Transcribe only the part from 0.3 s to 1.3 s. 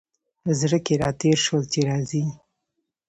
په زړه کي را